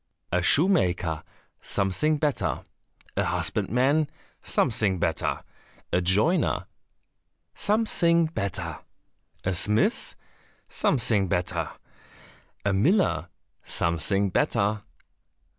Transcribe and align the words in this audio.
"A 0.31 0.41
shoemaker?" 0.41 1.21
"Something 1.61 2.17
better." 2.17 2.61
"A 3.15 3.23
husbandman?" 3.23 4.09
"Something 4.41 4.97
better." 4.97 5.43
"A 5.93 6.01
joiner?" 6.01 6.65
"Something 7.53 8.25
better." 8.25 8.79
"A 9.43 9.53
smith?" 9.53 10.15
"Something 10.67 11.27
better." 11.27 11.69
"A 12.65 12.73
miller?" 12.73 13.27
"Something 13.63 14.31
better." 14.31 14.81